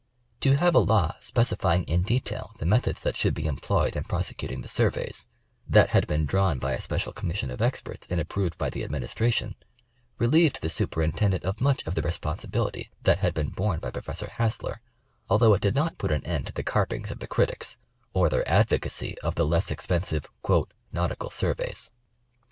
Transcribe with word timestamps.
To 0.39 0.55
have 0.55 0.73
a 0.73 0.79
law 0.79 1.15
specifying 1.19 1.83
in 1.83 2.01
detail 2.01 2.55
the 2.57 2.65
methods 2.65 3.01
that 3.03 3.15
should 3.15 3.35
be 3.35 3.45
employed 3.45 3.95
in 3.95 4.03
prosecuting 4.03 4.61
the 4.61 4.67
surveys, 4.67 5.27
that 5.67 5.91
had 5.91 6.07
been 6.07 6.25
drawn 6.25 6.57
by 6.57 6.71
a 6.71 6.81
special 6.81 7.13
commission 7.13 7.51
of 7.51 7.61
experts 7.61 8.07
and 8.09 8.19
approved 8.19 8.57
by 8.57 8.71
the 8.71 8.83
administration, 8.83 9.53
relieved 10.17 10.63
the 10.63 10.69
Superintendent 10.71 11.43
of 11.43 11.61
much 11.61 11.85
of 11.85 11.93
the 11.93 12.01
re 12.01 12.09
sponsibility 12.09 12.89
that 13.03 13.19
had 13.19 13.35
been 13.35 13.49
borne 13.49 13.79
by 13.79 13.91
Professor 13.91 14.25
Hassler, 14.31 14.81
although 15.29 15.53
it 15.53 15.61
did 15.61 15.75
not 15.75 15.99
put 15.99 16.11
an 16.11 16.25
end 16.25 16.47
to 16.47 16.53
the 16.53 16.63
carpings 16.63 17.11
of 17.11 17.19
the 17.19 17.27
critics, 17.27 17.77
or 18.11 18.27
their 18.27 18.49
ad 18.51 18.69
vocacy 18.69 19.19
of 19.21 19.35
the 19.35 19.45
less 19.45 19.69
expensive 19.69 20.25
"nautical 20.91 21.29
surveys." 21.29 21.91